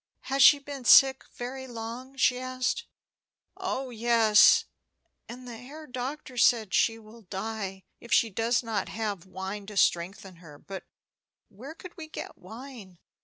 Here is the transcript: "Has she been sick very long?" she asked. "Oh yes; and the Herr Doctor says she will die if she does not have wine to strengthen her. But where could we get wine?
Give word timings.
"Has 0.21 0.41
she 0.41 0.57
been 0.57 0.83
sick 0.83 1.25
very 1.35 1.67
long?" 1.67 2.15
she 2.15 2.39
asked. 2.39 2.85
"Oh 3.55 3.91
yes; 3.91 4.65
and 5.29 5.47
the 5.47 5.57
Herr 5.57 5.85
Doctor 5.85 6.37
says 6.37 6.69
she 6.71 6.97
will 6.97 7.21
die 7.21 7.83
if 7.99 8.11
she 8.11 8.31
does 8.31 8.63
not 8.63 8.89
have 8.89 9.27
wine 9.27 9.67
to 9.67 9.77
strengthen 9.77 10.37
her. 10.37 10.57
But 10.57 10.85
where 11.49 11.75
could 11.75 11.95
we 11.97 12.07
get 12.07 12.35
wine? 12.35 12.97